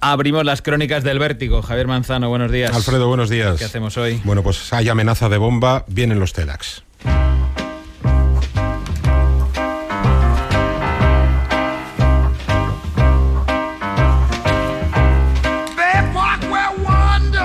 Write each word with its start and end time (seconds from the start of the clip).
Abrimos 0.00 0.44
las 0.44 0.62
crónicas 0.62 1.04
del 1.04 1.18
vértigo. 1.18 1.62
Javier 1.62 1.86
Manzano, 1.86 2.28
buenos 2.28 2.50
días. 2.50 2.74
Alfredo, 2.74 3.08
buenos 3.08 3.30
días. 3.30 3.58
¿Qué 3.58 3.64
hacemos 3.64 3.96
hoy? 3.96 4.20
Bueno, 4.24 4.42
pues 4.42 4.72
hay 4.72 4.88
amenaza 4.88 5.28
de 5.28 5.38
bomba, 5.38 5.84
vienen 5.88 6.18
los 6.18 6.32
TEDx. 6.32 6.82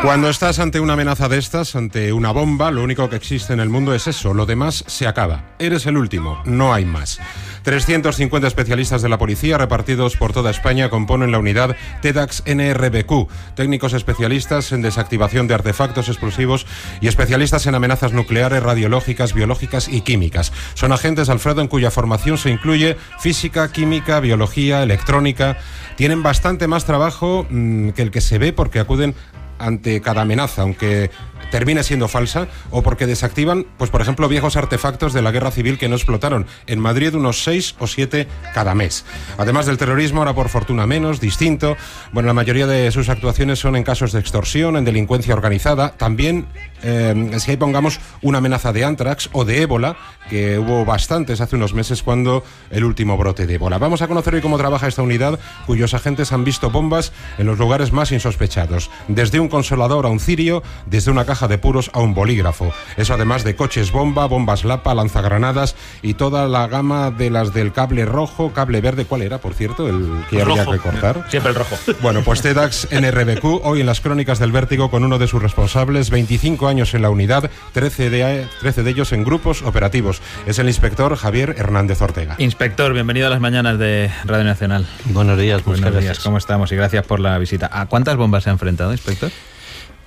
Cuando 0.02 0.30
estás 0.30 0.60
ante 0.60 0.80
una 0.80 0.94
amenaza 0.94 1.28
de 1.28 1.38
estas, 1.38 1.76
ante 1.76 2.14
una 2.14 2.32
bomba, 2.32 2.72
lo 2.72 2.82
único 2.84 3.10
que 3.10 3.18
existe 3.18 3.52
en 3.52 3.60
el 3.60 3.68
mundo 3.68 3.94
es 3.94 4.08
eso, 4.08 4.34
lo 4.34 4.46
demás 4.46 4.86
se 4.88 5.08
acaba. 5.08 5.44
Eres 5.60 5.86
el 5.88 5.98
último, 5.98 6.42
no 6.46 6.74
hay 6.74 6.86
más. 6.86 7.20
350 7.64 8.48
especialistas 8.48 9.02
de 9.02 9.10
la 9.10 9.18
policía 9.18 9.58
repartidos 9.58 10.16
por 10.16 10.32
toda 10.32 10.52
España 10.52 10.90
componen 10.90 11.34
la 11.34 11.38
unidad 11.38 11.76
TEDx 12.02 12.44
NRBQ, 12.46 13.28
técnicos 13.56 13.92
especialistas 13.92 14.72
en 14.72 14.82
desactivación 14.82 15.48
de 15.48 15.56
artefactos 15.56 16.08
explosivos 16.08 16.66
y 17.02 17.10
especialistas 17.10 17.68
en 17.68 17.76
amenazas 17.76 18.14
nucleares, 18.14 18.64
radiológicas, 18.64 19.34
biológicas 19.34 19.90
y 19.90 20.00
químicas. 20.00 20.54
Son 20.76 20.94
agentes, 20.94 21.28
Alfredo, 21.28 21.60
en 21.60 21.68
cuya 21.68 21.92
formación 21.92 22.38
se 22.38 22.50
incluye 22.50 22.96
física, 23.20 23.70
química, 23.70 24.22
biología, 24.22 24.82
electrónica. 24.82 25.58
Tienen 25.98 26.24
bastante 26.24 26.68
más 26.68 26.86
trabajo 26.86 27.46
mm, 27.50 27.90
que 27.90 28.02
el 28.02 28.12
que 28.12 28.22
se 28.22 28.38
ve 28.38 28.54
porque 28.54 28.80
acuden 28.80 29.14
ante 29.60 30.02
cada 30.02 30.22
amenaza, 30.22 30.62
aunque 30.64 31.12
termine 31.52 31.84
siendo 31.84 32.08
falsa, 32.08 32.48
o 32.72 32.82
porque 32.84 33.08
desactivan, 33.08 33.66
pues 33.78 33.90
por 33.90 34.02
ejemplo, 34.02 34.28
viejos 34.28 34.56
artefactos 34.56 35.14
de 35.14 35.22
la 35.22 35.32
guerra 35.32 35.52
civil 35.52 35.78
que 35.78 35.90
no 35.90 35.96
explotaron. 35.96 36.46
En 36.68 36.80
Madrid 36.80 37.16
unos 37.16 37.44
seis 37.44 37.76
o 37.80 37.88
siete 37.88 38.28
cada 38.54 38.76
mes. 38.76 39.06
Además 39.38 39.66
del 39.66 39.78
terrorismo, 39.78 40.20
ahora 40.20 40.34
por 40.34 40.50
fortuna 40.50 40.86
menos, 40.86 41.20
distinto. 41.20 41.78
Bueno, 42.12 42.28
la 42.28 42.34
mayoría 42.34 42.68
de 42.68 42.92
sus 42.92 43.10
actuaciones 43.10 43.60
son 43.60 43.76
en 43.76 43.84
casos 43.84 44.12
de 44.12 44.20
extorsión, 44.20 44.78
en 44.78 44.86
delincuencia 44.86 45.34
organizada. 45.34 45.92
También, 45.92 46.48
eh, 46.84 47.32
si 47.40 47.52
ahí 47.52 47.58
pongamos 47.58 48.00
una 48.22 48.40
amenaza 48.40 48.74
de 48.74 48.86
antrax 48.86 49.30
o 49.34 49.46
de 49.46 49.62
ébola, 49.62 49.98
que 50.30 50.60
hubo 50.60 50.86
bastantes 50.86 51.42
hace 51.42 51.56
unos 51.56 51.74
meses 51.74 52.04
cuando 52.04 52.44
el 52.70 52.84
último 52.84 53.18
brote 53.18 53.48
de 53.48 53.56
ébola. 53.56 53.78
Vamos 53.78 54.02
a 54.02 54.08
conocer 54.08 54.36
hoy 54.36 54.42
cómo 54.42 54.58
trabaja 54.58 54.88
esta 54.88 55.02
unidad, 55.02 55.40
cuyos 55.66 55.94
agentes 55.94 56.32
han 56.32 56.44
visto 56.44 56.70
bombas 56.70 57.12
en 57.38 57.48
los 57.48 57.58
lugares 57.58 57.92
más 57.92 58.12
insospechados. 58.12 58.90
Desde 59.08 59.40
un 59.40 59.50
consolador 59.50 60.06
a 60.06 60.10
un 60.10 60.20
cirio, 60.20 60.62
desde 60.86 61.12
una 61.12 61.26
caja 61.26 61.39
de 61.48 61.58
puros 61.58 61.90
a 61.94 62.00
un 62.00 62.14
bolígrafo. 62.14 62.74
Eso 62.98 63.14
además 63.14 63.44
de 63.44 63.56
coches 63.56 63.92
bomba, 63.92 64.26
bombas 64.26 64.66
lapa, 64.66 64.94
lanzagranadas 64.94 65.76
y 66.02 66.16
toda 66.16 66.48
la 66.48 66.68
gama 66.68 67.12
de 67.12 67.30
las 67.30 67.54
del 67.54 67.72
cable 67.72 68.06
rojo, 68.06 68.52
cable 68.54 68.82
verde. 68.82 69.06
¿Cuál 69.06 69.22
era, 69.22 69.40
por 69.40 69.54
cierto, 69.54 69.88
el 69.88 70.26
que 70.30 70.42
había 70.42 70.66
que 70.66 70.78
cortar? 70.78 71.26
Siempre 71.30 71.52
el 71.52 71.56
rojo. 71.56 71.76
Bueno, 72.02 72.22
pues 72.24 72.42
TEDx 72.42 72.88
NRBQ, 72.92 73.66
hoy 73.66 73.82
en 73.82 73.86
las 73.86 74.00
crónicas 74.00 74.40
del 74.40 74.52
vértigo 74.52 74.90
con 74.90 75.04
uno 75.04 75.18
de 75.18 75.28
sus 75.28 75.42
responsables, 75.42 76.10
25 76.10 76.68
años 76.68 76.94
en 76.94 77.02
la 77.02 77.10
unidad, 77.10 77.52
13 77.74 78.10
de, 78.10 78.48
13 78.62 78.84
de 78.84 78.90
ellos 78.90 79.12
en 79.12 79.24
grupos 79.24 79.62
operativos. 79.62 80.22
Es 80.46 80.60
el 80.60 80.68
inspector 80.68 81.16
Javier 81.16 81.56
Hernández 81.58 82.02
Ortega. 82.02 82.36
Inspector, 82.38 82.94
bienvenido 82.94 83.28
a 83.28 83.30
las 83.30 83.42
mañanas 83.42 83.78
de 83.80 84.12
Radio 84.26 84.46
Nacional. 84.46 84.88
Buenos 85.06 85.38
días, 85.38 85.64
Buenos 85.64 86.00
días, 86.00 86.20
¿cómo 86.20 86.38
estamos? 86.38 86.72
Y 86.72 86.76
gracias 86.76 87.06
por 87.06 87.20
la 87.20 87.38
visita. 87.38 87.70
¿A 87.72 87.88
cuántas 87.88 88.16
bombas 88.16 88.44
se 88.44 88.50
ha 88.50 88.54
enfrentado, 88.54 88.92
inspector? 88.92 89.32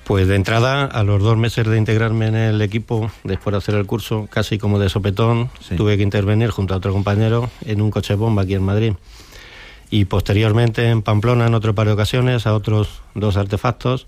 Pues 0.03 0.27
de 0.27 0.35
entrada, 0.35 0.83
a 0.83 1.03
los 1.03 1.23
dos 1.23 1.37
meses 1.37 1.65
de 1.65 1.77
integrarme 1.77 2.27
en 2.27 2.35
el 2.35 2.61
equipo, 2.61 3.09
después 3.23 3.53
de 3.53 3.57
hacer 3.57 3.75
el 3.75 3.85
curso, 3.85 4.27
casi 4.29 4.57
como 4.57 4.77
de 4.77 4.89
sopetón, 4.89 5.49
tuve 5.77 5.95
que 5.95 6.03
intervenir 6.03 6.49
junto 6.49 6.73
a 6.73 6.77
otro 6.77 6.91
compañero 6.91 7.49
en 7.65 7.81
un 7.81 7.89
coche 7.89 8.15
bomba 8.15 8.41
aquí 8.41 8.53
en 8.53 8.63
Madrid. 8.63 8.93
Y 9.89 10.05
posteriormente 10.05 10.89
en 10.89 11.03
Pamplona, 11.03 11.47
en 11.47 11.53
otro 11.53 11.73
par 11.73 11.87
de 11.87 11.93
ocasiones, 11.93 12.45
a 12.47 12.53
otros 12.53 13.01
dos 13.15 13.37
artefactos 13.37 14.07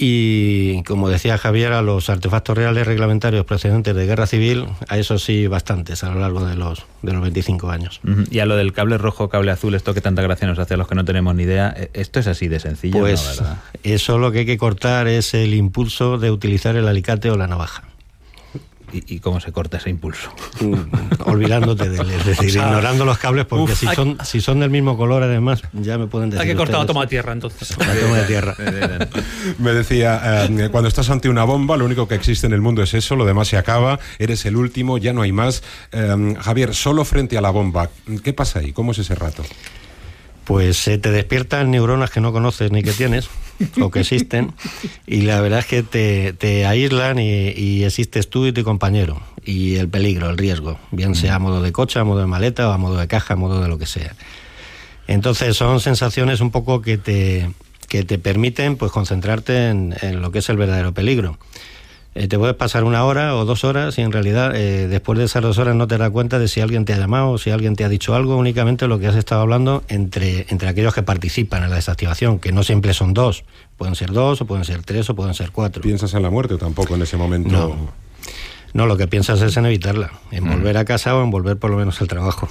y, 0.00 0.84
como 0.84 1.08
decía 1.08 1.38
Javier, 1.38 1.72
a 1.72 1.82
los 1.82 2.08
artefactos 2.08 2.56
reales 2.56 2.86
reglamentarios 2.86 3.44
procedentes 3.44 3.96
de 3.96 4.06
guerra 4.06 4.28
civil, 4.28 4.66
a 4.88 4.96
eso 4.96 5.18
sí 5.18 5.48
bastantes 5.48 6.04
a 6.04 6.10
lo 6.10 6.20
largo 6.20 6.44
de 6.44 6.54
los, 6.54 6.84
de 7.02 7.12
los 7.12 7.20
25 7.20 7.70
años. 7.70 8.00
Y 8.30 8.38
a 8.38 8.46
lo 8.46 8.54
del 8.54 8.72
cable 8.72 8.96
rojo, 8.96 9.28
cable 9.28 9.50
azul, 9.50 9.74
esto 9.74 9.94
que 9.94 10.00
tanta 10.00 10.22
gracia 10.22 10.46
nos 10.46 10.60
hace 10.60 10.74
a 10.74 10.76
los 10.76 10.86
que 10.86 10.94
no 10.94 11.04
tenemos 11.04 11.34
ni 11.34 11.42
idea, 11.42 11.74
¿e-, 11.76 11.90
¿esto 11.94 12.20
es 12.20 12.28
así 12.28 12.46
de 12.46 12.60
sencillo? 12.60 13.00
Pues 13.00 13.42
eso 13.82 14.18
lo 14.18 14.30
que 14.30 14.40
hay 14.40 14.46
que 14.46 14.56
cortar 14.56 15.08
es 15.08 15.34
el 15.34 15.52
impulso 15.54 16.16
de 16.16 16.30
utilizar 16.30 16.76
el 16.76 16.86
alicate 16.86 17.30
o 17.30 17.36
la 17.36 17.48
navaja. 17.48 17.82
¿Y, 18.92 19.20
cómo 19.20 19.40
se 19.40 19.52
corta 19.52 19.76
ese 19.76 19.90
impulso? 19.90 20.30
Mm, 20.60 20.74
olvidándote 21.24 21.88
de 21.90 21.98
él, 21.98 22.10
es 22.10 22.26
decir, 22.26 22.48
ignorando 22.48 23.04
los 23.04 23.18
cables, 23.18 23.44
porque 23.44 23.74
si, 23.74 23.86
son, 23.86 24.18
si 24.24 24.40
son 24.40 24.60
del 24.60 24.70
mismo 24.70 24.96
color, 24.96 25.22
además, 25.22 25.62
ya 25.72 25.98
me 25.98 26.06
pueden 26.06 26.30
decir. 26.30 26.42
Hay 26.42 26.48
que 26.48 26.56
cortar 26.56 26.80
la 26.80 26.86
toma 26.86 27.02
de 27.02 27.08
tierra, 27.08 27.32
entonces. 27.32 27.76
La 27.78 27.94
toma 27.94 28.16
de 28.18 28.24
tierra. 28.24 28.56
me 29.58 29.72
decía, 29.72 30.46
eh, 30.46 30.68
cuando 30.70 30.88
estás 30.88 31.10
ante 31.10 31.28
una 31.28 31.44
bomba, 31.44 31.76
lo 31.76 31.84
único 31.84 32.08
que 32.08 32.14
existe 32.14 32.46
en 32.46 32.52
el 32.54 32.60
mundo 32.60 32.82
es 32.82 32.94
eso, 32.94 33.14
lo 33.16 33.26
demás 33.26 33.48
se 33.48 33.56
acaba, 33.56 33.98
eres 34.18 34.46
el 34.46 34.56
último, 34.56 34.98
ya 34.98 35.12
no 35.12 35.22
hay 35.22 35.32
más. 35.32 35.62
Eh, 35.92 36.36
Javier, 36.40 36.74
solo 36.74 37.04
frente 37.04 37.36
a 37.36 37.40
la 37.40 37.50
bomba, 37.50 37.90
¿qué 38.24 38.32
pasa 38.32 38.60
ahí? 38.60 38.72
¿Cómo 38.72 38.92
es 38.92 38.98
ese 38.98 39.14
rato? 39.14 39.44
Pues 40.48 40.78
se 40.78 40.96
te 40.96 41.10
despiertan 41.10 41.70
neuronas 41.70 42.10
que 42.10 42.22
no 42.22 42.32
conoces 42.32 42.72
ni 42.72 42.82
que 42.82 42.92
tienes 42.92 43.28
o 43.82 43.90
que 43.90 44.00
existen 44.00 44.54
y 45.06 45.20
la 45.20 45.42
verdad 45.42 45.58
es 45.58 45.66
que 45.66 45.82
te, 45.82 46.32
te 46.32 46.64
aíslan 46.64 47.18
y, 47.18 47.84
existes 47.84 48.30
tú 48.30 48.46
y 48.46 48.52
tu 48.52 48.64
compañero 48.64 49.20
y 49.44 49.76
el 49.76 49.90
peligro, 49.90 50.30
el 50.30 50.38
riesgo, 50.38 50.78
bien 50.90 51.14
sea 51.14 51.34
a 51.34 51.38
modo 51.38 51.60
de 51.60 51.70
coche, 51.70 51.98
a 51.98 52.04
modo 52.04 52.20
de 52.20 52.26
maleta 52.26 52.66
o 52.66 52.72
a 52.72 52.78
modo 52.78 52.96
de 52.96 53.06
caja, 53.06 53.34
a 53.34 53.36
modo 53.36 53.60
de 53.60 53.68
lo 53.68 53.76
que 53.76 53.84
sea. 53.84 54.16
Entonces 55.06 55.54
son 55.54 55.80
sensaciones 55.80 56.40
un 56.40 56.50
poco 56.50 56.80
que 56.80 56.96
te, 56.96 57.50
que 57.86 58.04
te 58.04 58.18
permiten 58.18 58.76
pues 58.76 58.90
concentrarte 58.90 59.68
en, 59.68 59.94
en 60.00 60.22
lo 60.22 60.32
que 60.32 60.38
es 60.38 60.48
el 60.48 60.56
verdadero 60.56 60.94
peligro. 60.94 61.38
Eh, 62.18 62.26
te 62.26 62.36
puedes 62.36 62.56
pasar 62.56 62.82
una 62.82 63.04
hora 63.04 63.36
o 63.36 63.44
dos 63.44 63.62
horas 63.62 63.96
y 63.96 64.02
en 64.02 64.10
realidad 64.10 64.52
eh, 64.56 64.88
después 64.88 65.16
de 65.20 65.26
esas 65.26 65.40
dos 65.40 65.56
horas 65.58 65.76
no 65.76 65.86
te 65.86 65.98
das 65.98 66.10
cuenta 66.10 66.40
de 66.40 66.48
si 66.48 66.60
alguien 66.60 66.84
te 66.84 66.92
ha 66.92 66.98
llamado 66.98 67.30
o 67.30 67.38
si 67.38 67.50
alguien 67.50 67.76
te 67.76 67.84
ha 67.84 67.88
dicho 67.88 68.12
algo, 68.16 68.36
únicamente 68.36 68.88
lo 68.88 68.98
que 68.98 69.06
has 69.06 69.14
estado 69.14 69.42
hablando 69.42 69.84
entre, 69.86 70.44
entre 70.48 70.68
aquellos 70.68 70.92
que 70.92 71.04
participan 71.04 71.62
en 71.62 71.70
la 71.70 71.76
desactivación, 71.76 72.40
que 72.40 72.50
no 72.50 72.64
siempre 72.64 72.92
son 72.92 73.14
dos, 73.14 73.44
pueden 73.76 73.94
ser 73.94 74.10
dos 74.10 74.40
o 74.40 74.46
pueden 74.46 74.64
ser 74.64 74.82
tres 74.82 75.08
o 75.10 75.14
pueden 75.14 75.32
ser 75.32 75.52
cuatro. 75.52 75.80
¿Piensas 75.80 76.12
en 76.12 76.24
la 76.24 76.30
muerte 76.30 76.56
tampoco 76.56 76.96
en 76.96 77.02
ese 77.02 77.16
momento? 77.16 77.50
No. 77.50 78.08
No, 78.74 78.86
lo 78.86 78.96
que 78.96 79.06
piensas 79.06 79.40
es 79.40 79.56
en 79.56 79.66
evitarla, 79.66 80.10
en 80.32 80.44
mm. 80.44 80.50
volver 80.50 80.76
a 80.76 80.84
casa 80.84 81.16
o 81.16 81.22
en 81.22 81.30
volver 81.30 81.56
por 81.56 81.70
lo 81.70 81.76
menos 81.76 82.00
al 82.00 82.08
trabajo. 82.08 82.48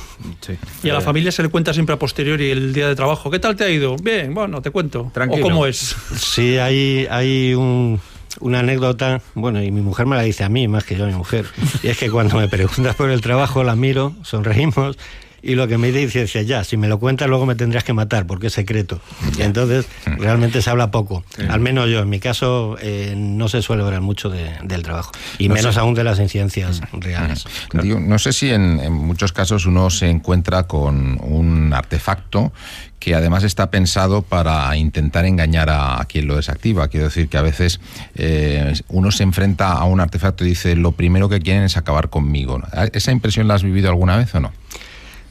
Y 0.81 0.89
a 0.89 0.94
la 0.94 1.01
familia 1.01 1.31
se 1.31 1.44
le 1.44 1.49
cuenta 1.49 1.73
siempre 1.73 1.94
a 1.94 1.99
posteriori 1.99 2.49
el 2.51 2.73
día 2.73 2.88
de 2.88 2.95
trabajo. 2.95 3.29
¿Qué 3.29 3.39
tal 3.39 3.57
te 3.57 3.66
ha 3.66 3.69
ido? 3.69 3.97
Bien, 3.97 4.34
bueno, 4.34 4.61
te 4.61 4.72
cuento. 4.72 5.11
Tranquilo. 5.13 5.45
¿O 5.45 5.49
cómo 5.49 5.66
es? 5.66 5.95
Sí, 6.16 6.57
hay, 6.57 7.05
hay 7.11 7.53
un, 7.53 7.99
una 8.39 8.59
anécdota, 8.59 9.21
bueno, 9.35 9.61
y 9.61 9.71
mi 9.71 9.81
mujer 9.81 10.05
me 10.05 10.15
la 10.15 10.21
dice 10.21 10.43
a 10.43 10.49
mí 10.49 10.67
más 10.67 10.83
que 10.83 10.95
yo 10.95 11.05
a 11.05 11.07
mi 11.07 11.13
mujer, 11.13 11.45
y 11.83 11.87
es 11.87 11.97
que 11.97 12.09
cuando 12.09 12.37
me 12.37 12.47
preguntas 12.47 12.95
por 12.95 13.09
el 13.09 13.21
trabajo 13.21 13.63
la 13.63 13.75
miro, 13.75 14.13
sonreímos 14.23 14.97
y 15.41 15.55
lo 15.55 15.67
que 15.67 15.77
me 15.77 15.91
dice 15.91 16.23
es, 16.23 16.33
ya, 16.47 16.63
si 16.63 16.77
me 16.77 16.87
lo 16.87 16.99
cuentas 16.99 17.27
luego 17.27 17.45
me 17.45 17.55
tendrías 17.55 17.83
que 17.83 17.93
matar 17.93 18.27
porque 18.27 18.47
es 18.47 18.53
secreto. 18.53 18.99
Y 19.37 19.41
entonces 19.41 19.87
realmente 20.05 20.61
se 20.61 20.69
habla 20.69 20.91
poco. 20.91 21.23
Al 21.49 21.59
menos 21.59 21.89
yo, 21.89 21.99
en 21.99 22.09
mi 22.09 22.19
caso, 22.19 22.78
eh, 22.81 23.13
no 23.16 23.47
se 23.47 23.61
suele 23.61 23.84
hablar 23.84 24.01
mucho 24.01 24.29
del 24.29 24.84
trabajo. 24.84 25.11
Y 25.37 25.49
menos 25.49 25.78
aún 25.78 25.93
de 25.93 26.03
las 26.03 26.19
incidencias 26.19 26.81
reales. 26.93 27.45
no 27.73 28.19
sé 28.19 28.34
si 28.34 28.49
en, 28.49 28.79
en, 28.79 28.93
muchos 28.93 29.31
casos 29.31 29.66
uno 29.66 29.89
se 29.89 30.09
encuentra 30.09 30.63
con 30.63 31.19
un 31.22 31.73
artefacto 31.73 32.51
que 32.99 33.16
además 33.16 33.43
está 33.43 33.69
pensado 33.69 34.22
para 34.22 34.75
intentar 34.75 35.25
engañar 35.25 35.69
a, 35.69 36.03
quien 36.09 36.28
lo 36.28 36.35
desactiva. 36.35 36.87
Quiero 36.87 37.05
decir 37.05 37.29
que 37.29 37.37
a 37.37 37.41
veces 37.41 37.79
eh, 38.16 38.73
uno 38.90 39.11
se 39.11 39.23
enfrenta 39.23 39.72
a 39.73 39.83
un 39.85 39.99
artefacto 39.99 40.43
y 40.43 40.49
dice, 40.49 40.75
lo 40.75 40.91
primero 40.91 41.29
que 41.29 41.40
quieren 41.40 41.63
es 41.63 41.78
acabar 41.78 42.09
conmigo. 42.09 42.61
¿Esa 42.93 43.11
impresión 43.11 43.47
la 43.47 43.55
has 43.55 43.63
vivido 43.63 43.90
alguna 43.90 44.17
vez 44.17 44.33
o 44.35 44.40
no? 44.40 44.51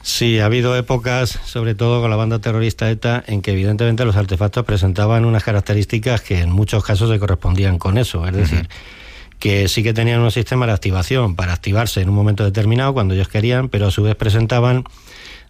Sí, 0.07 0.39
ha 0.39 0.45
habido 0.45 0.73
épocas, 0.77 1.37
sobre 1.43 1.75
todo 1.75 1.99
con 1.99 2.09
la 2.09 2.15
banda 2.15 2.39
terrorista 2.39 2.89
ETA, 2.89 3.25
en 3.27 3.41
que 3.41 3.51
evidentemente 3.51 4.05
los 4.05 4.15
artefactos 4.15 4.63
presentaban 4.63 5.25
unas 5.25 5.43
características 5.43 6.21
que 6.21 6.39
en 6.39 6.49
muchos 6.49 6.81
casos 6.85 7.09
se 7.09 7.19
correspondían 7.19 7.77
con 7.77 7.97
eso. 7.97 8.25
Es 8.25 8.33
decir, 8.33 8.69
que 9.37 9.67
sí 9.67 9.83
que 9.83 9.93
tenían 9.93 10.21
un 10.21 10.31
sistema 10.31 10.65
de 10.65 10.71
activación 10.71 11.35
para 11.35 11.51
activarse 11.51 11.99
en 11.99 12.07
un 12.07 12.15
momento 12.15 12.45
determinado 12.45 12.93
cuando 12.93 13.15
ellos 13.15 13.27
querían, 13.27 13.67
pero 13.67 13.87
a 13.87 13.91
su 13.91 14.01
vez 14.01 14.15
presentaban 14.15 14.85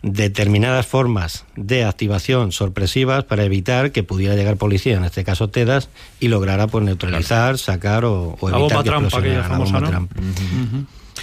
determinadas 0.01 0.88
formas 0.88 1.45
de 1.56 1.83
activación 1.83 2.51
sorpresivas 2.51 3.25
para 3.25 3.44
evitar 3.44 3.92
que 3.92 4.01
pudiera 4.01 4.33
llegar 4.33 4.57
policía, 4.57 4.98
en 4.98 5.03
este 5.03 5.24
caso 5.24 5.51
TEDAS, 5.51 5.89
y 6.19 6.30
lograra 6.30 6.65
pues 6.65 6.83
neutralizar, 6.83 7.60
sacar 7.60 8.06
o, 8.06 8.36
evitar 8.42 8.83
que 8.83 8.89
trampa, 8.89 9.21
trampa. 9.21 10.15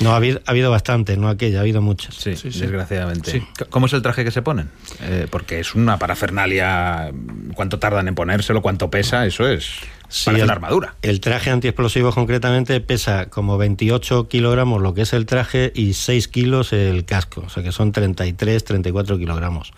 No, 0.01 0.13
ha 0.13 0.17
habido, 0.17 0.41
ha 0.47 0.51
habido 0.51 0.71
bastante, 0.71 1.17
no 1.17 1.29
aquella, 1.29 1.59
ha 1.59 1.61
habido 1.61 1.81
muchas. 1.83 2.15
Sí, 2.17 2.37
Sí, 2.37 2.51
sí. 2.51 2.61
desgraciadamente. 2.61 3.31
Sí. 3.31 3.43
¿Cómo 3.71 3.87
es 3.87 3.93
el 3.93 4.03
traje 4.03 4.25
que 4.25 4.31
se 4.31 4.43
ponen? 4.43 4.71
Eh, 5.03 5.27
porque 5.31 5.61
es 5.61 5.75
una 5.75 5.99
parafernalia. 5.99 7.11
¿Cuánto 7.55 7.79
tardan 7.79 8.09
en 8.09 8.15
ponérselo? 8.15 8.61
¿Cuánto 8.63 8.91
pesa? 8.91 9.25
Eso 9.27 9.49
es. 9.49 9.65
Sí, 10.09 10.27
parece 10.27 10.41
el- 10.43 10.45
una 10.45 10.53
armadura. 10.53 10.95
El 11.03 11.21
traje 11.21 11.51
antiexplosivo 11.51 12.13
concretamente 12.13 12.81
pesa 12.81 13.27
como 13.31 13.57
28 13.59 14.29
kilogramos 14.29 14.81
lo 14.83 14.95
que 14.95 15.03
es 15.03 15.13
el 15.13 15.27
traje 15.27 15.73
y 15.75 15.95
6 15.95 16.29
kilos 16.29 16.73
el 16.73 17.05
casco, 17.05 17.43
o 17.47 17.49
sea 17.49 17.63
que 17.63 17.73
son 17.73 17.91
33, 17.93 18.65
34 18.65 19.19
kilogramos. 19.19 19.73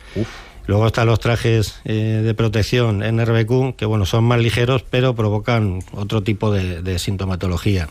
Luego 0.66 0.86
están 0.86 1.06
los 1.06 1.20
trajes 1.20 1.80
eh, 1.84 2.22
de 2.24 2.34
protección 2.34 2.98
NRBQ, 2.98 3.76
que 3.76 3.86
bueno, 3.86 4.06
son 4.06 4.24
más 4.24 4.40
ligeros, 4.40 4.82
pero 4.82 5.14
provocan 5.14 5.80
otro 5.92 6.22
tipo 6.22 6.52
de, 6.52 6.82
de 6.82 6.98
sintomatología. 6.98 7.88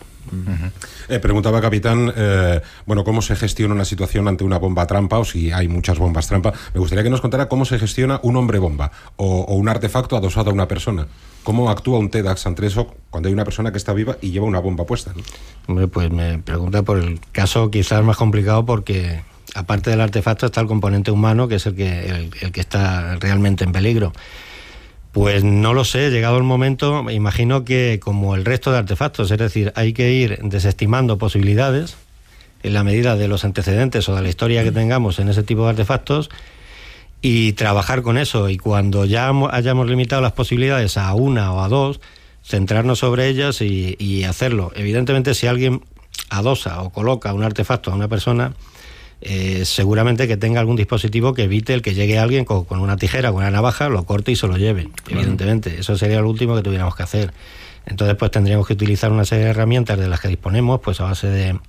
Eh, 1.08 1.20
preguntaba, 1.20 1.62
capitán, 1.62 2.12
eh, 2.16 2.62
bueno, 2.86 3.04
cómo 3.04 3.22
se 3.22 3.36
gestiona 3.36 3.74
una 3.74 3.86
situación 3.86 4.28
ante 4.28 4.44
una 4.44 4.58
bomba 4.58 4.88
trampa 4.88 5.20
o 5.20 5.26
si 5.26 5.52
hay 5.52 5.68
muchas 5.68 6.00
bombas 6.00 6.28
trampa. 6.28 6.54
Me 6.74 6.80
gustaría 6.80 7.04
que 7.04 7.10
nos 7.10 7.22
contara 7.22 7.48
cómo 7.48 7.66
se 7.66 7.78
gestiona 7.80 8.20
un 8.24 8.36
hombre 8.36 8.60
bomba 8.60 8.92
o, 9.16 9.42
o 9.42 9.56
un 9.56 9.70
artefacto 9.70 10.18
adosado 10.18 10.50
a 10.50 10.54
una 10.54 10.68
persona. 10.68 11.08
¿Cómo 11.44 11.70
actúa 11.70 12.00
un 12.00 12.10
TEDx 12.10 12.48
ante 12.48 12.66
eso 12.66 12.96
cuando 13.12 13.28
hay 13.28 13.34
una 13.34 13.46
persona 13.46 13.72
que 13.72 13.78
está 13.78 13.94
viva 13.94 14.18
y 14.20 14.32
lleva 14.32 14.48
una 14.48 14.60
bomba 14.60 14.86
puesta? 14.86 15.14
¿no? 15.16 15.22
Hombre, 15.68 15.88
pues 15.88 16.10
me 16.10 16.40
pregunta 16.40 16.82
por 16.82 16.98
el 16.98 17.20
caso 17.32 17.70
quizás 17.70 18.04
más 18.04 18.18
complicado 18.18 18.66
porque 18.66 19.22
aparte 19.56 19.90
del 19.90 20.02
artefacto 20.02 20.46
está 20.46 20.62
el 20.62 20.68
componente 20.68 21.12
humano, 21.12 21.48
que 21.48 21.56
es 21.56 21.66
el 21.66 21.76
que, 21.76 22.30
el, 22.42 22.52
que 22.52 22.60
está 22.60 23.16
realmente 23.16 23.64
en 23.64 23.72
peligro. 23.72 24.14
Pues 25.14 25.46
no 25.46 25.74
lo 25.74 25.86
sé, 25.86 26.12
llegado 26.12 26.38
el 26.38 26.44
momento, 26.44 27.02
me 27.02 27.14
imagino 27.14 27.64
que 27.64 28.02
como 28.04 28.36
el 28.36 28.44
resto 28.44 28.72
de 28.72 28.80
artefactos, 28.80 29.32
es 29.32 29.38
decir, 29.38 29.72
hay 29.76 29.94
que 29.94 30.12
ir 30.12 30.40
desestimando 30.44 31.18
posibilidades 31.18 31.96
en 32.64 32.74
la 32.74 32.84
medida 32.84 33.16
de 33.16 33.30
los 33.30 33.46
antecedentes 33.46 34.10
o 34.10 34.16
de 34.16 34.22
la 34.22 34.30
historia 34.30 34.64
que 34.64 34.74
tengamos 34.74 35.20
en 35.20 35.30
ese 35.30 35.44
tipo 35.44 35.64
de 35.64 35.70
artefactos 35.70 36.30
y 37.22 37.54
trabajar 37.54 38.02
con 38.02 38.18
eso 38.18 38.50
y 38.50 38.58
cuando 38.58 39.06
ya 39.06 39.32
hayamos 39.52 39.88
limitado 39.88 40.22
las 40.22 40.34
posibilidades 40.34 40.98
a 40.98 41.14
una 41.14 41.54
o 41.54 41.62
a 41.62 41.70
dos, 41.70 42.02
centrarnos 42.44 43.00
sobre 43.00 43.30
ellas 43.30 43.62
y, 43.62 43.96
y 43.98 44.26
hacerlo. 44.26 44.74
Evidentemente, 44.76 45.34
si 45.34 45.48
alguien 45.48 45.82
adosa 46.30 46.82
o 46.82 46.90
coloca 46.90 47.34
un 47.34 47.44
artefacto 47.44 47.90
a 47.90 47.96
una 47.96 48.10
persona, 48.10 48.54
eh, 49.22 49.64
seguramente 49.66 50.28
que 50.28 50.38
tenga 50.38 50.60
algún 50.60 50.76
dispositivo 50.76 51.34
que 51.34 51.44
evite 51.44 51.74
el 51.74 51.82
que 51.82 51.94
llegue 51.94 52.20
alguien 52.20 52.46
con, 52.46 52.66
con 52.66 52.80
una 52.80 52.98
tijera, 52.98 53.32
con 53.32 53.42
una 53.42 53.52
navaja, 53.52 53.90
lo 53.90 54.06
corte 54.06 54.32
y 54.32 54.36
se 54.36 54.48
lo 54.48 54.58
lleve. 54.58 54.90
Evidentemente, 55.10 55.80
eso 55.80 55.98
sería 55.98 56.22
lo 56.22 56.30
último 56.30 56.56
que 56.56 56.62
tuviéramos 56.62 56.96
que 56.96 57.04
hacer. 57.04 57.34
Entonces, 57.86 58.16
pues 58.18 58.32
tendríamos 58.32 58.68
que 58.68 58.74
utilizar 58.74 59.12
una 59.12 59.26
serie 59.26 59.46
de 59.46 59.52
herramientas 59.52 59.98
de 59.98 60.08
las 60.08 60.20
que 60.20 60.28
disponemos, 60.28 60.82
pues 60.82 61.00
a 61.02 61.06
base 61.06 61.28
de, 61.28 61.60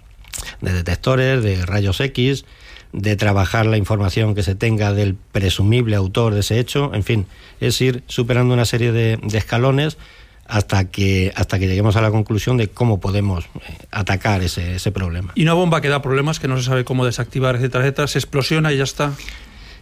de 0.60 0.72
detectores, 0.72 1.42
de 1.42 1.64
rayos 1.64 2.00
X, 2.00 2.44
de 2.92 3.16
trabajar 3.16 3.66
la 3.66 3.76
información 3.76 4.34
que 4.34 4.42
se 4.42 4.54
tenga 4.54 4.92
del 4.92 5.14
presumible 5.14 5.96
autor 5.96 6.32
de 6.34 6.40
ese 6.40 6.58
hecho, 6.58 6.94
en 6.94 7.02
fin, 7.02 7.26
es 7.60 7.80
ir 7.80 8.02
superando 8.06 8.54
una 8.54 8.64
serie 8.64 8.92
de, 8.92 9.18
de 9.22 9.38
escalones 9.38 9.98
hasta 10.48 10.84
que 10.86 11.32
hasta 11.36 11.58
que 11.58 11.66
lleguemos 11.66 11.96
a 11.96 12.02
la 12.02 12.10
conclusión 12.10 12.56
de 12.56 12.68
cómo 12.68 13.00
podemos 13.00 13.44
eh, 13.44 13.48
atacar 13.90 14.42
ese, 14.42 14.76
ese 14.76 14.92
problema. 14.92 15.32
Y 15.34 15.42
una 15.42 15.54
bomba 15.54 15.80
que 15.80 15.88
da 15.88 16.02
problemas, 16.02 16.40
que 16.40 16.48
no 16.48 16.56
se 16.56 16.64
sabe 16.64 16.84
cómo 16.84 17.04
desactivar, 17.04 17.56
etcétera, 17.56 17.84
etcétera, 17.84 18.08
se 18.08 18.18
explosiona 18.18 18.72
y 18.72 18.78
ya 18.78 18.84
está. 18.84 19.12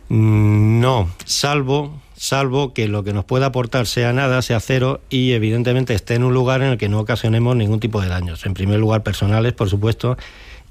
Mm, 0.09 0.81
No, 0.81 1.09
salvo, 1.25 2.01
salvo 2.17 2.73
que 2.75 2.89
lo 2.89 3.05
que 3.05 3.13
nos 3.13 3.25
pueda 3.25 3.47
aportar 3.47 3.87
sea 3.87 4.13
nada, 4.13 4.43
sea 4.43 4.61
cero 4.61 5.01
y 5.11 5.33
evidentemente 5.33 5.95
esté 5.95 6.15
en 6.15 6.25
un 6.25 6.35
lugar 6.35 6.63
en 6.63 6.69
el 6.73 6.79
que 6.79 6.89
no 6.89 7.01
ocasionemos 7.01 7.57
ningún 7.57 7.81
tipo 7.81 8.01
de 8.01 8.09
daños. 8.09 8.45
En 8.47 8.55
primer 8.55 8.79
lugar, 8.79 9.03
personales, 9.03 9.53
por 9.53 9.69
supuesto, 9.69 10.17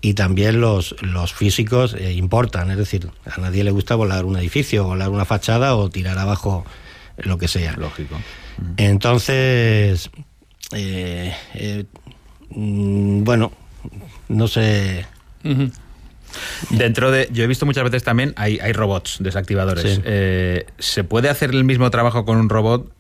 y 0.02 0.16
también 0.16 0.60
los, 0.60 0.96
los 1.02 1.34
físicos 1.34 1.94
eh, 1.94 2.14
importan. 2.14 2.70
Es 2.72 2.78
decir, 2.78 3.10
a 3.26 3.40
nadie 3.40 3.64
le 3.64 3.72
gusta 3.72 3.96
volar 3.96 4.26
un 4.26 4.38
edificio, 4.38 4.84
volar 4.84 5.10
una 5.10 5.26
fachada 5.26 5.76
o 5.76 5.90
tirar 5.90 6.18
abajo 6.20 6.66
lo 7.18 7.38
que 7.38 7.48
sea. 7.48 7.74
Lógico. 7.78 8.18
Entonces, 8.78 10.10
eh, 10.72 11.34
eh, 11.54 11.86
mm, 12.50 13.24
bueno, 13.24 13.52
no 14.30 14.48
sé. 14.48 15.06
Dentro 16.70 17.12
de. 17.12 17.30
Yo 17.32 17.44
he 17.44 17.48
visto 17.48 17.66
muchas 17.66 17.84
veces 17.84 18.04
también 18.04 18.34
hay, 18.38 18.60
hay 18.60 18.74
robots 18.74 19.18
desactivadores. 19.20 19.96
Sí. 19.96 20.02
Eh, 20.04 20.66
¿Se 20.80 21.04
puede 21.04 21.30
hacer 21.30 21.52
el 21.52 21.64
mismo 21.64 21.90
trabajo 21.92 22.26
con 22.26 22.38
un 22.38 22.50
robot 22.50 22.92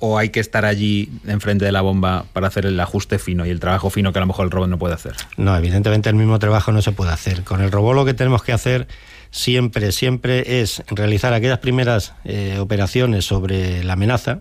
o 0.00 0.16
hay 0.16 0.28
que 0.28 0.40
estar 0.40 0.64
allí 0.64 1.10
enfrente 1.26 1.64
de 1.64 1.72
la 1.72 1.80
bomba 1.80 2.24
para 2.32 2.46
hacer 2.46 2.66
el 2.66 2.78
ajuste 2.78 3.18
fino 3.18 3.44
y 3.46 3.50
el 3.50 3.58
trabajo 3.58 3.90
fino 3.90 4.12
que 4.12 4.18
a 4.18 4.20
lo 4.20 4.26
mejor 4.26 4.44
el 4.46 4.50
robot 4.50 4.68
no 4.68 4.78
puede 4.78 4.94
hacer? 4.94 5.14
No, 5.36 5.56
evidentemente 5.56 6.08
el 6.08 6.14
mismo 6.14 6.38
trabajo 6.38 6.72
no 6.72 6.82
se 6.82 6.92
puede 6.92 7.10
hacer. 7.10 7.42
Con 7.42 7.60
el 7.62 7.72
robot 7.72 7.94
lo 7.94 8.04
que 8.04 8.14
tenemos 8.14 8.42
que 8.42 8.52
hacer 8.52 8.86
siempre, 9.30 9.90
siempre 9.92 10.60
es 10.60 10.82
realizar 10.88 11.32
aquellas 11.32 11.58
primeras 11.58 12.14
eh, 12.24 12.58
operaciones 12.60 13.24
sobre 13.24 13.82
la 13.82 13.94
amenaza, 13.94 14.38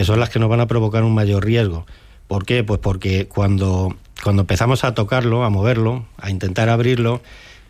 que 0.00 0.06
son 0.06 0.18
las 0.18 0.30
que 0.30 0.38
nos 0.38 0.48
van 0.48 0.60
a 0.60 0.66
provocar 0.66 1.04
un 1.04 1.12
mayor 1.12 1.44
riesgo. 1.44 1.84
¿Por 2.26 2.46
qué? 2.46 2.64
Pues 2.64 2.80
porque 2.80 3.28
cuando, 3.28 3.94
cuando 4.24 4.40
empezamos 4.40 4.82
a 4.82 4.94
tocarlo, 4.94 5.44
a 5.44 5.50
moverlo, 5.50 6.06
a 6.16 6.30
intentar 6.30 6.70
abrirlo, 6.70 7.20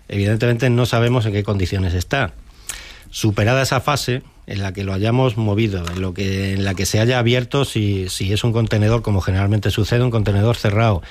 evidentemente 0.06 0.70
no 0.70 0.86
sabemos 0.86 1.26
en 1.26 1.32
qué 1.32 1.42
condiciones 1.42 1.92
está. 1.92 2.32
Superada 3.10 3.62
esa 3.62 3.80
fase 3.80 4.22
en 4.46 4.62
la 4.62 4.72
que 4.72 4.84
lo 4.84 4.92
hayamos 4.92 5.36
movido, 5.36 5.84
en, 5.92 6.00
lo 6.00 6.14
que, 6.14 6.52
en 6.52 6.64
la 6.64 6.74
que 6.74 6.86
se 6.86 7.00
haya 7.00 7.18
abierto, 7.18 7.64
si, 7.64 8.08
si 8.08 8.32
es 8.32 8.44
un 8.44 8.52
contenedor, 8.52 9.02
como 9.02 9.20
generalmente 9.22 9.72
sucede, 9.72 10.04
un 10.04 10.12
contenedor 10.12 10.54
cerrado, 10.54 11.02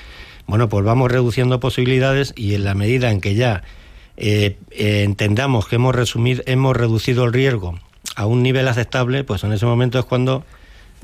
bueno, 0.46 0.70
pues 0.70 0.86
vamos 0.86 1.12
reduciendo 1.12 1.60
posibilidades 1.60 2.32
y 2.34 2.54
en 2.54 2.64
la 2.64 2.72
medida 2.72 3.10
en 3.10 3.20
que 3.20 3.34
ya 3.34 3.62
eh, 4.16 4.56
eh, 4.70 5.02
entendamos 5.02 5.68
que 5.68 5.76
hemos, 5.76 5.94
resumir, 5.94 6.42
hemos 6.46 6.74
reducido 6.74 7.26
el 7.26 7.34
riesgo 7.34 7.78
a 8.16 8.24
un 8.24 8.42
nivel 8.42 8.66
aceptable, 8.68 9.22
pues 9.22 9.44
en 9.44 9.52
ese 9.52 9.66
momento 9.66 9.98
es 9.98 10.06
cuando 10.06 10.46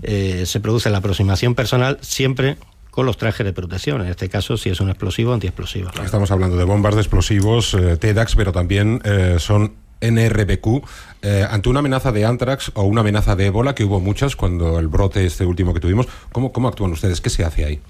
eh, 0.02 0.44
se 0.46 0.60
produce 0.60 0.90
la 0.90 0.98
aproximación 0.98 1.54
personal, 1.54 1.98
siempre 2.00 2.56
con 2.90 3.04
los 3.04 3.18
trajes 3.18 3.44
de 3.44 3.52
protección, 3.52 4.00
en 4.00 4.08
este 4.08 4.28
caso 4.28 4.56
si 4.56 4.70
es 4.70 4.80
un 4.80 4.88
explosivo 4.88 5.32
o 5.32 5.34
antiexplosivo. 5.34 5.90
Estamos 6.02 6.30
hablando 6.30 6.56
de 6.56 6.64
bombas 6.64 6.94
de 6.94 7.02
explosivos, 7.02 7.74
eh, 7.74 7.96
TEDx, 7.96 8.36
pero 8.36 8.52
también 8.52 9.02
eh, 9.04 9.36
son 9.38 9.74
NRBQ. 10.00 10.82
Eh, 11.22 11.46
ante 11.48 11.68
una 11.68 11.80
amenaza 11.80 12.12
de 12.12 12.24
anthrax 12.24 12.72
o 12.74 12.82
una 12.82 13.02
amenaza 13.02 13.36
de 13.36 13.46
ébola, 13.46 13.74
que 13.74 13.84
hubo 13.84 14.00
muchas 14.00 14.36
cuando 14.36 14.78
el 14.78 14.88
brote 14.88 15.26
este 15.26 15.44
último 15.44 15.74
que 15.74 15.80
tuvimos, 15.80 16.06
¿cómo, 16.32 16.52
cómo 16.52 16.68
actúan 16.68 16.92
ustedes? 16.92 17.20
¿Qué 17.20 17.30
se 17.30 17.44
hace 17.44 17.64
ahí? 17.64 17.80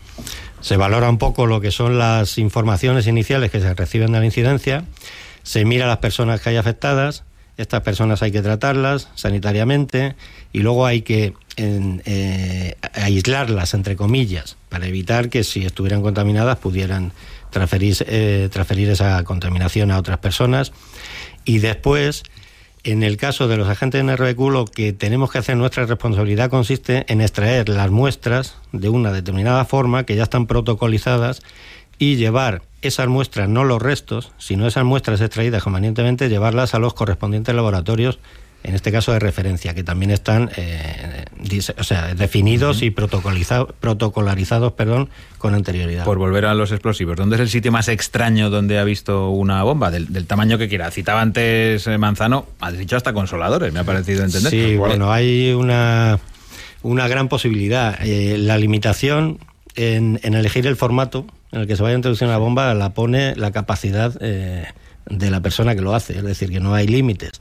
se 0.60 0.76
valora 0.76 1.08
un 1.08 1.18
poco 1.18 1.46
lo 1.46 1.60
que 1.60 1.70
son 1.70 1.98
las 1.98 2.38
informaciones 2.38 3.06
iniciales 3.06 3.52
que 3.52 3.60
se 3.60 3.72
reciben 3.74 4.12
de 4.12 4.18
la 4.18 4.24
incidencia, 4.24 4.84
se 5.44 5.64
mira 5.64 5.84
a 5.84 5.88
las 5.88 5.98
personas 5.98 6.40
que 6.40 6.50
hay 6.50 6.56
afectadas, 6.56 7.22
estas 7.56 7.82
personas 7.82 8.22
hay 8.22 8.32
que 8.32 8.42
tratarlas 8.42 9.08
sanitariamente 9.14 10.14
y 10.52 10.60
luego 10.60 10.86
hay 10.86 11.02
que 11.02 11.34
eh, 11.56 12.74
aislarlas, 12.94 13.74
entre 13.74 13.96
comillas, 13.96 14.56
para 14.68 14.86
evitar 14.86 15.30
que 15.30 15.42
si 15.42 15.64
estuvieran 15.64 16.02
contaminadas 16.02 16.58
pudieran 16.58 17.12
transferir, 17.50 17.96
eh, 18.08 18.48
transferir 18.52 18.90
esa 18.90 19.22
contaminación 19.24 19.90
a 19.90 19.98
otras 19.98 20.18
personas. 20.18 20.72
Y 21.46 21.58
después, 21.58 22.24
en 22.84 23.02
el 23.02 23.16
caso 23.16 23.48
de 23.48 23.56
los 23.56 23.68
agentes 23.68 24.04
de 24.04 24.12
NRBQ, 24.12 24.50
lo 24.50 24.64
que 24.66 24.92
tenemos 24.92 25.30
que 25.30 25.38
hacer, 25.38 25.56
nuestra 25.56 25.86
responsabilidad 25.86 26.50
consiste 26.50 27.10
en 27.10 27.22
extraer 27.22 27.70
las 27.70 27.90
muestras 27.90 28.56
de 28.72 28.90
una 28.90 29.12
determinada 29.12 29.64
forma 29.64 30.04
que 30.04 30.16
ya 30.16 30.24
están 30.24 30.46
protocolizadas 30.46 31.42
y 31.98 32.16
llevar 32.16 32.62
esas 32.86 33.08
muestras, 33.08 33.48
no 33.48 33.64
los 33.64 33.82
restos, 33.82 34.32
sino 34.38 34.66
esas 34.66 34.84
muestras 34.84 35.20
extraídas 35.20 35.62
convenientemente, 35.62 36.28
llevarlas 36.28 36.74
a 36.74 36.78
los 36.78 36.94
correspondientes 36.94 37.54
laboratorios, 37.54 38.18
en 38.62 38.74
este 38.74 38.90
caso 38.90 39.12
de 39.12 39.20
referencia, 39.20 39.74
que 39.74 39.84
también 39.84 40.10
están 40.10 40.50
eh, 40.56 41.24
o 41.78 41.84
sea, 41.84 42.14
definidos 42.14 42.82
y 42.82 42.90
protocoliza- 42.90 43.68
protocolarizados 43.78 44.72
perdón, 44.72 45.08
con 45.38 45.54
anterioridad. 45.54 46.04
Por 46.04 46.18
volver 46.18 46.46
a 46.46 46.54
los 46.54 46.72
explosivos, 46.72 47.16
¿dónde 47.16 47.36
es 47.36 47.42
el 47.42 47.48
sitio 47.48 47.70
más 47.70 47.86
extraño 47.86 48.50
donde 48.50 48.80
ha 48.80 48.84
visto 48.84 49.30
una 49.30 49.62
bomba? 49.62 49.92
Del, 49.92 50.12
del 50.12 50.26
tamaño 50.26 50.58
que 50.58 50.68
quiera. 50.68 50.90
Citaba 50.90 51.20
antes 51.20 51.86
eh, 51.86 51.98
Manzano, 51.98 52.46
has 52.58 52.76
dicho 52.76 52.96
hasta 52.96 53.12
consoladores, 53.12 53.72
me 53.72 53.78
ha 53.80 53.84
parecido 53.84 54.24
entender. 54.24 54.50
Sí, 54.50 54.76
bueno, 54.76 55.12
hay 55.12 55.52
una, 55.52 56.18
una 56.82 57.06
gran 57.06 57.28
posibilidad. 57.28 57.96
Eh, 58.02 58.36
la 58.36 58.58
limitación 58.58 59.38
en, 59.76 60.20
en 60.22 60.34
elegir 60.34 60.66
el 60.66 60.76
formato 60.76 61.26
en 61.52 61.60
el 61.60 61.66
que 61.66 61.76
se 61.76 61.82
vaya 61.82 61.94
a 61.94 61.96
introducir 61.96 62.26
una 62.26 62.38
bomba 62.38 62.74
la 62.74 62.90
pone 62.90 63.36
la 63.36 63.50
capacidad 63.50 64.14
eh, 64.20 64.66
de 65.08 65.30
la 65.30 65.40
persona 65.40 65.74
que 65.74 65.80
lo 65.80 65.94
hace, 65.94 66.18
es 66.18 66.24
decir, 66.24 66.50
que 66.50 66.60
no 66.60 66.74
hay 66.74 66.86
límites. 66.86 67.32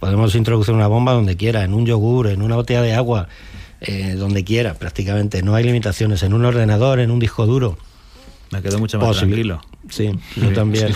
Podemos 0.00 0.34
introducir 0.34 0.74
una 0.74 0.88
bomba 0.88 1.12
donde 1.12 1.36
quiera, 1.36 1.62
en 1.62 1.74
un 1.74 1.86
yogur, 1.86 2.26
en 2.26 2.42
una 2.42 2.56
botella 2.56 2.82
de 2.82 2.94
agua, 2.94 3.28
eh, 3.80 4.14
donde 4.16 4.42
quiera, 4.42 4.74
prácticamente. 4.74 5.42
No 5.42 5.54
hay 5.54 5.64
limitaciones, 5.64 6.22
en 6.24 6.34
un 6.34 6.44
ordenador, 6.44 6.98
en 6.98 7.12
un 7.12 7.20
disco 7.20 7.46
duro. 7.46 7.78
Me 8.52 8.60
quedo 8.60 8.78
mucho 8.78 8.98
más 8.98 9.08
Posible. 9.08 9.28
tranquilo. 9.28 9.60
Sí, 9.88 10.10
yo 10.36 10.52
también. 10.52 10.92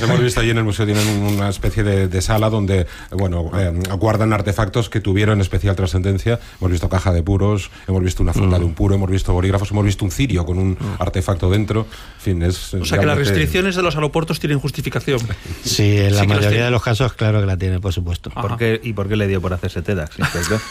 Hemos 0.00 0.20
visto 0.20 0.40
allí 0.40 0.50
en 0.50 0.58
el 0.58 0.64
museo, 0.64 0.86
tienen 0.86 1.06
una 1.22 1.50
especie 1.50 1.82
de, 1.84 2.08
de 2.08 2.22
sala 2.22 2.48
donde, 2.48 2.86
bueno, 3.10 3.50
eh, 3.58 3.70
guardan 3.98 4.32
artefactos 4.32 4.88
que 4.88 5.00
tuvieron 5.00 5.42
especial 5.42 5.76
trascendencia. 5.76 6.40
Hemos 6.60 6.72
visto 6.72 6.88
caja 6.88 7.12
de 7.12 7.22
puros, 7.22 7.70
hemos 7.86 8.02
visto 8.02 8.22
una 8.22 8.32
funda 8.32 8.58
de 8.58 8.64
un 8.64 8.72
puro, 8.72 8.94
hemos 8.94 9.10
visto 9.10 9.34
bolígrafos, 9.34 9.70
hemos 9.70 9.84
visto 9.84 10.04
un 10.04 10.10
cirio 10.10 10.46
con 10.46 10.58
un 10.58 10.78
artefacto 10.98 11.50
dentro. 11.50 11.86
En 12.16 12.20
fin, 12.20 12.42
es. 12.42 12.72
O 12.72 12.86
sea 12.86 12.98
que 12.98 13.06
las 13.06 13.18
restricciones 13.18 13.76
de 13.76 13.82
los 13.82 13.94
aeropuertos 13.94 14.40
tienen 14.40 14.58
justificación. 14.58 15.20
Sí, 15.62 15.98
en 15.98 16.14
la 16.14 16.24
los 16.24 16.28
mayoría 16.28 16.64
de 16.64 16.70
los 16.70 16.82
casos, 16.82 17.12
claro 17.12 17.40
que 17.40 17.46
la 17.46 17.58
tiene, 17.58 17.80
por 17.80 17.92
supuesto. 17.92 18.30
¿Por 18.30 18.56
qué, 18.56 18.80
¿Y 18.82 18.94
por 18.94 19.08
qué 19.08 19.16
le 19.16 19.28
dio 19.28 19.42
por 19.42 19.52
hacerse 19.52 19.82
TEDx, 19.82 20.18
inspector? 20.18 20.58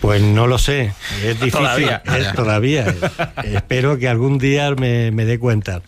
Pues 0.00 0.20
no 0.22 0.46
lo 0.46 0.58
sé, 0.58 0.92
es 1.22 1.34
difícil. 1.40 1.50
Todavía. 1.52 2.02
es 2.18 2.32
todavía. 2.36 2.94
Espero 3.44 3.98
que 3.98 4.08
algún 4.08 4.38
día 4.38 4.70
me, 4.72 5.10
me 5.10 5.24
dé 5.24 5.38
cuenta. 5.38 5.82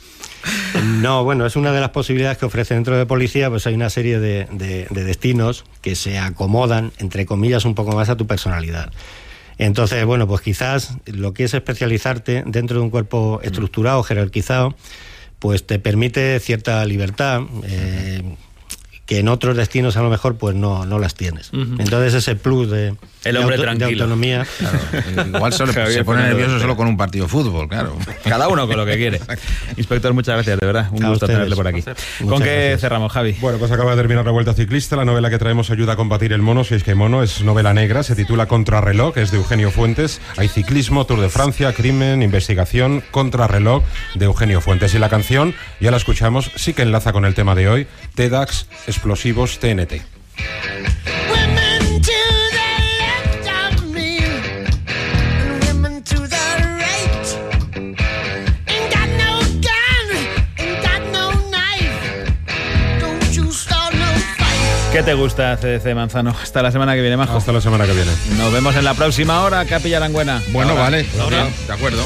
No, 0.85 1.23
bueno, 1.25 1.45
es 1.47 1.57
una 1.57 1.73
de 1.73 1.81
las 1.81 1.91
posibilidades 1.91 2.39
que 2.39 2.47
ofrece 2.47 2.75
dentro 2.75 2.97
de 2.97 3.05
policía, 3.07 3.51
pues 3.51 3.67
hay 3.67 3.75
una 3.75 3.91
serie 3.91 4.19
de, 4.19 4.47
de- 4.51 4.87
de 4.89 5.05
destinos 5.05 5.65
que 5.83 5.95
se 5.95 6.19
acomodan, 6.19 6.93
entre 6.99 7.27
comillas, 7.27 7.65
un 7.65 7.75
poco 7.75 7.93
más 7.93 8.09
a 8.09 8.17
tu 8.17 8.27
personalidad. 8.27 8.91
Entonces, 9.59 10.03
bueno, 10.07 10.27
pues 10.27 10.41
quizás 10.41 10.95
lo 11.05 11.35
que 11.35 11.45
es 11.45 11.53
especializarte 11.53 12.45
dentro 12.47 12.79
de 12.79 12.85
un 12.85 12.91
cuerpo 12.91 13.41
estructurado, 13.43 14.03
jerarquizado, 14.03 14.75
pues 15.39 15.67
te 15.67 15.79
permite 15.79 16.41
cierta 16.41 16.83
libertad. 16.87 17.43
eh, 17.65 18.23
que 19.11 19.19
en 19.19 19.27
otros 19.27 19.57
destinos 19.57 19.97
a 19.97 20.03
lo 20.03 20.09
mejor 20.09 20.37
pues 20.37 20.55
no, 20.55 20.87
no 20.87 21.01
las 21.01 21.15
tienes. 21.17 21.51
Entonces 21.53 22.15
ese 22.15 22.37
plus 22.37 22.71
de, 22.71 22.95
El 23.25 23.33
de 23.35 23.39
hombre 23.41 23.57
auto- 23.57 23.63
de 23.69 23.77
tranquilo. 23.77 24.05
autonomía 24.05 24.47
Claro, 24.61 24.79
igual 25.37 25.53
solo- 25.53 25.73
se 25.73 26.05
pone 26.05 26.23
nervioso 26.23 26.61
solo 26.61 26.77
con 26.77 26.87
un 26.87 26.97
partido 26.97 27.25
de 27.25 27.29
fútbol, 27.29 27.69
claro. 27.69 27.97
Cada 28.23 28.47
uno 28.47 28.69
con 28.69 28.77
lo 28.77 28.87
que 28.87 28.95
quiere. 28.97 29.21
Inspector, 29.77 30.15
muchas 30.15 30.37
gracias, 30.37 30.61
de 30.61 30.65
verdad. 30.65 30.87
Un 30.93 31.03
A 31.05 31.09
gusto 31.09 31.25
ustedes. 31.27 31.39
tenerle 31.39 31.57
por 31.57 31.67
aquí. 31.67 31.79
Muchas 31.79 31.97
¿Con 32.21 32.41
qué 32.41 32.55
gracias. 32.61 32.81
cerramos, 32.83 33.11
Javi? 33.11 33.33
Bueno, 33.41 33.59
pues 33.59 33.73
acaba 33.73 33.91
de 33.91 33.97
terminar 33.97 34.25
la 34.25 34.31
Vuelta 34.31 34.55
Ciclista. 34.55 34.95
La 34.95 35.05
novela 35.05 35.29
que 35.29 35.39
traemos 35.39 35.71
ayuda 35.73 35.95
a 35.95 35.97
combatir 35.97 36.33
el 36.33 36.41
mono, 36.41 36.63
si 36.63 36.77
es 36.77 36.85
que 36.85 36.93
hay 36.93 36.97
mono, 36.97 37.25
es 37.25 37.43
novela 37.43 37.75
negra, 37.75 38.05
se 38.05 38.15
titula 38.15 38.47
Contrarreloj, 38.47 39.19
es 39.19 39.33
de 39.33 39.39
Eugenio 39.39 39.73
Fuentes. 39.73 40.21
Hay 40.37 40.47
ciclismo, 40.47 41.05
Tour 41.05 41.21
de 41.21 41.31
Francia, 41.31 41.73
crimen, 41.73 42.23
investigación, 42.23 43.03
Contrarreloj 43.11 43.83
de 44.15 44.27
Eugenio 44.27 44.61
Fuentes. 44.61 44.95
Y 44.95 45.01
la 45.01 45.09
canción, 45.09 45.53
ya 45.81 45.91
la 45.91 45.97
escuchamos, 45.97 46.53
sí 46.55 46.75
que 46.75 46.83
enlaza 46.83 47.13
con 47.13 47.25
el 47.25 47.35
tema 47.35 47.57
de 47.57 47.69
hoy, 47.69 47.87
TEDx, 48.15 48.67
explosivos 49.01 49.59
TNT. 49.59 50.03
¿Qué 64.93 65.03
te 65.05 65.15
gusta, 65.15 65.57
CDC 65.57 65.95
Manzano? 65.95 66.31
Hasta 66.43 66.63
la 66.63 66.71
semana 66.71 66.95
que 66.95 67.01
viene, 67.01 67.17
Majo. 67.17 67.39
Hasta 67.39 67.53
la 67.53 67.61
semana 67.63 67.87
que 67.87 67.93
viene. 67.93 68.11
Nos 68.37 68.53
vemos 68.53 68.75
en 68.77 68.85
la 68.85 68.93
próxima 68.93 69.41
hora, 69.45 69.65
Capilla 69.65 69.99
Langüena. 70.01 70.43
Bueno, 70.49 70.73
Ahora. 70.73 70.83
vale. 70.83 71.07
Bien, 71.31 71.55
de 71.67 71.73
acuerdo. 71.73 72.03